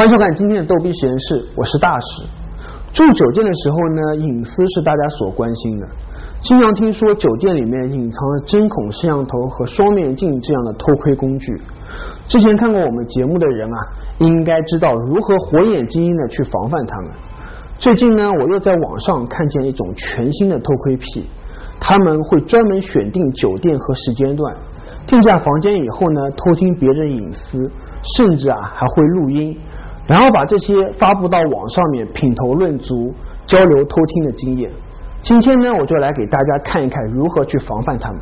[0.00, 2.22] 欢迎收看今天的逗逼实验室，我是大使。
[2.94, 5.86] 住酒店的时候呢，隐私是大家所关心的。
[6.40, 11.52] 经常听说酒店里面隐藏了针孔摄像头和双面镜这样的偷窥工具。
[12.26, 13.76] 之前看过我们节目的人啊，
[14.20, 17.10] 应该知道如何火眼金睛的去防范他们。
[17.76, 21.28] 最近呢，我又在网上看见一种全新的偷窥癖，
[21.78, 24.56] 他们会专门选定酒店和时间段，
[25.06, 27.70] 定下房间以后呢，偷听别人隐私，
[28.16, 29.54] 甚至啊还会录音。
[30.10, 33.14] 然后把这些发布到网上面，品头论足，
[33.46, 34.68] 交流偷听的经验。
[35.22, 38.20] 今天呢，我就来给大家看一看如何去防范他们。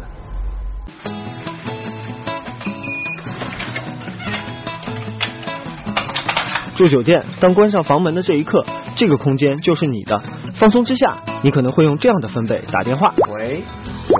[6.76, 8.62] 住酒店，当关上房门的这一刻，
[8.94, 10.20] 这个空间就是你的。
[10.56, 13.14] 放松之下，你可能会用这样的分贝打电话。
[13.32, 13.64] 喂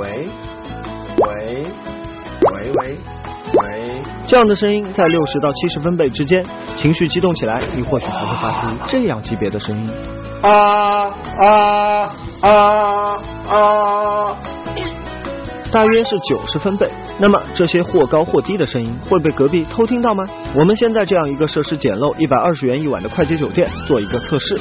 [0.01, 0.27] 喂
[1.19, 1.67] 喂
[2.51, 3.18] 喂喂。
[4.29, 9.91] 喂，这样的声音在六十到七十分贝之间，情绪激动起来，你或许还会发出这样级别的声音。
[10.43, 12.13] 啊啊
[12.43, 13.17] 啊
[13.49, 14.37] 啊！
[15.73, 16.89] 大约是九十分贝。
[17.21, 20.25] 那么这些或高或低的声音会被隔壁偷听到吗？
[20.55, 24.61] 我们先在这样一个设施简陋、一百二十元一晚的快捷酒店做一个测试。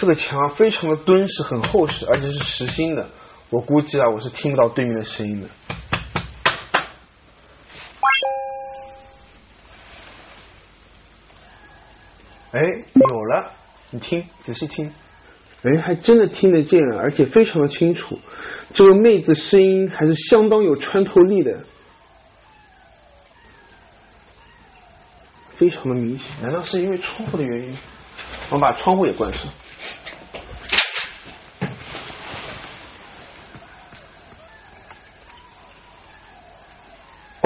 [0.00, 3.06] 这个墙非常的敦实，很厚实，而且是实心的。
[3.50, 5.48] 我估计啊，我是听不到对面的声音的。
[12.52, 12.62] 哎，
[12.94, 13.52] 有了，
[13.90, 14.90] 你听，仔细听。
[15.64, 18.18] 哎，还真的听得见，而且非常的清楚。
[18.72, 21.62] 这个妹子声音还是相当有穿透力的，
[25.56, 26.26] 非常的明显。
[26.40, 27.76] 难道是因为窗户的原因？
[28.48, 29.42] 我们把窗户也关上。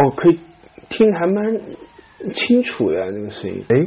[0.05, 0.39] 哦，可以
[0.91, 1.61] 听还蛮
[2.35, 3.65] 清楚的，那个声音。
[3.69, 3.87] 哎，哎，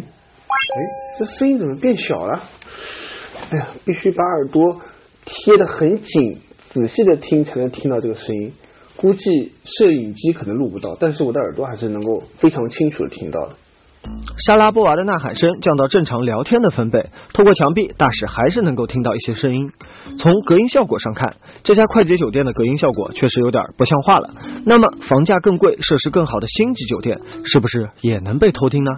[1.20, 2.50] 这声音怎么变小了？
[3.52, 4.82] 哎呀，必须把耳朵
[5.26, 6.40] 贴得很紧，
[6.70, 8.52] 仔细的听才能听到这个声音。
[8.96, 13.56] 估计摄影机可能录不到，但是我的耳朵还是能够非常清楚的听到的。
[14.46, 19.72] 莎拉波娃的呐喊声降到正常聊天的分贝，透过墙壁，大使还是能够听到一些声音。
[20.20, 24.30] 从隔音效果上看，这家快捷酒店的隔音效果确实有点不像话了。
[24.66, 28.92] 那么，房价更贵、设施更好的星级酒店，是不是也能被偷听呢？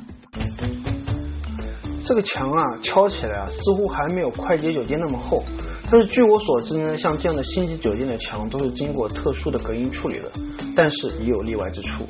[2.05, 5.43] 这个墙啊，敲起来啊，似乎还没有快捷酒店那么厚。
[5.91, 10.31] 但是据我所知呢，像这样的星级酒店的墙都是经过特殊的隔音处理的，
[10.75, 12.05] 但是也有例外之处。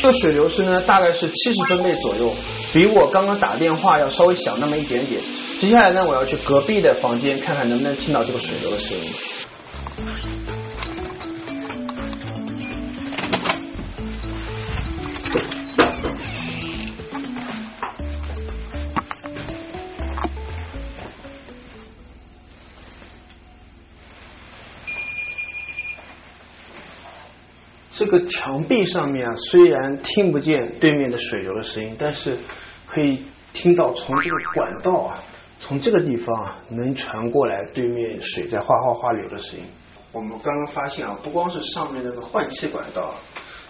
[0.00, 2.34] 这水流声呢，大概是七十分贝左右，
[2.72, 5.20] 比我刚刚打电话要稍微小那么一点点。
[5.58, 10.35] 接下来呢，我要去隔壁的房间看看能不能听到这个水流的声音。
[27.96, 32.36] 这个墙壁上面啊，虽然听不见对面的水流的声音，但是
[32.86, 33.24] 可以
[33.54, 35.22] 听到从这个管道啊，
[35.60, 39.64] 从这个地方啊，能传过来对面水在哗哗哗流的声音。
[40.12, 43.14] 我们刚刚发现啊，不光是上面那个换气管道，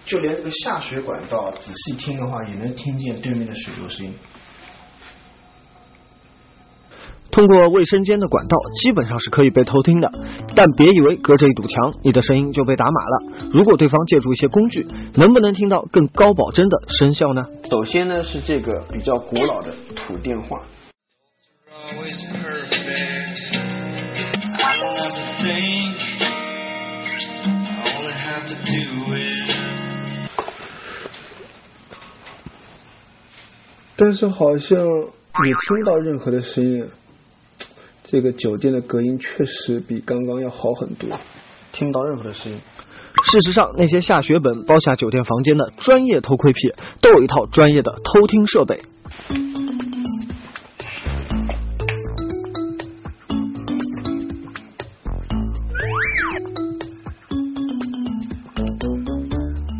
[0.05, 4.13] 就连这个下水管道，仔细听的话，也能听见对面的水流声音。
[7.37, 10.11] 通过卫生间的管道基本上是可以被偷听的，
[10.55, 13.49] 但别以为隔着一堵墙，你的声音就被打码了。
[13.53, 17.45] 如果对方借助一些工具，能不能听到更高保真的声效呢？
[17.69, 20.59] 首先呢是这个比较古老的土电话。
[33.95, 36.83] 但是好像你听到任何的声音。
[38.09, 41.09] 这个酒店的隔音确实比刚刚要好很多，
[41.73, 42.57] 听不到任何的声音。
[43.25, 46.71] 事实上，那些下血本包下酒店房间的专业偷窥癖，
[47.01, 48.79] 都有一套专业的偷听设备。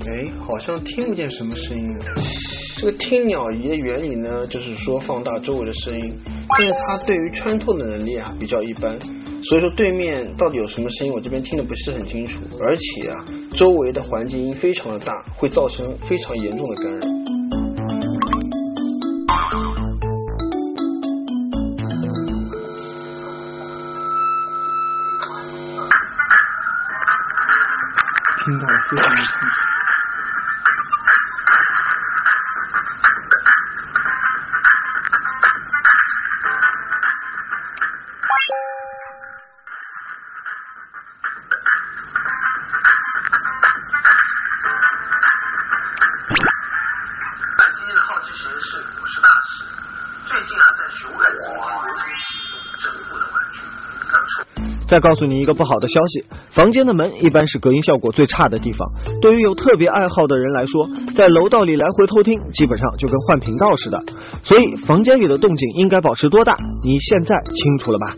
[0.05, 1.87] 哎，好像听不见什么声音。
[2.75, 6.13] 这个听鸟仪的原理呢，就是说放大周围的声音。
[6.49, 8.97] 但是它对于穿透的能力啊比较一般，
[9.43, 16.99] 所以说对面到底有什么声音，我这边听的不是很清楚，而且啊，周围的环境音非常的大，会造成非常严重的干扰。
[28.45, 29.56] 听到了，非常的清楚。
[54.87, 58.89] 再告诉你一个不好的消息，房间的门一般是隔音效果最差的地方。
[59.21, 63.99] 对于有特别爱好的人来说，在楼道里来回偷听，基本上就跟换频道似的。
[64.43, 66.55] 所以房间里的动静应该保持多大？
[66.83, 68.15] 你现在清楚了吧？